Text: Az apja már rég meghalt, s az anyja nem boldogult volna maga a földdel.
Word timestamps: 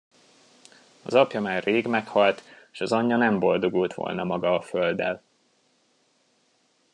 Az 1.03 1.13
apja 1.13 1.41
már 1.41 1.63
rég 1.63 1.87
meghalt, 1.87 2.43
s 2.71 2.81
az 2.81 2.91
anyja 2.91 3.17
nem 3.17 3.39
boldogult 3.39 3.93
volna 3.93 4.23
maga 4.23 4.53
a 4.55 4.61
földdel. 4.61 5.23